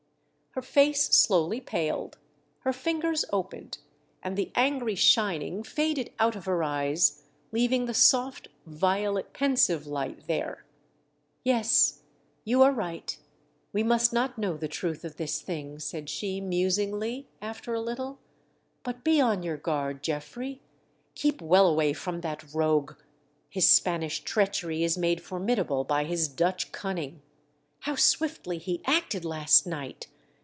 Her 0.53 0.61
face 0.61 1.05
slowly 1.15 1.61
paled, 1.61 2.17
her 2.59 2.73
fingers 2.73 3.23
opened, 3.31 3.77
and 4.21 4.35
the 4.37 4.51
angry 4.53 4.95
shining 4.95 5.63
faded 5.63 6.11
out 6.19 6.35
of 6.35 6.43
her 6.43 6.61
eyes 6.61 7.23
leaving 7.53 7.85
the 7.85 7.93
soft, 7.93 8.49
violet 8.65 9.31
pensive 9.31 9.87
light 9.87 10.27
there." 10.27 10.65
Yes, 11.45 12.01
you 12.43 12.61
are 12.63 12.73
right; 12.73 13.17
we 13.71 13.81
must 13.81 14.11
not 14.11 14.37
know 14.37 14.57
the 14.57 14.67
truth 14.67 15.05
of 15.05 15.15
this 15.15 15.39
thing," 15.39 15.79
said 15.79 16.09
she, 16.09 16.41
musingly, 16.41 17.29
after 17.41 17.73
a 17.73 17.79
little." 17.79 18.19
But 18.83 19.05
be 19.05 19.21
on 19.21 19.43
your 19.43 19.55
guard, 19.55 20.03
Geoffrey; 20.03 20.61
keep 21.15 21.41
well 21.41 21.65
away 21.67 21.93
from 21.93 22.19
that 22.21 22.53
rogue. 22.53 22.95
His 23.47 23.69
Spanish 23.69 24.19
treachery 24.25 24.83
is 24.83 24.97
made 24.97 25.21
formidable 25.23 25.85
by 25.85 26.03
his 26.03 26.27
Dutch 26.27 26.73
cunning. 26.73 27.21
How 27.79 27.95
swiftly 27.95 28.57
he 28.57 28.81
acted 28.85 29.23
last 29.23 29.65
night! 29.65 30.07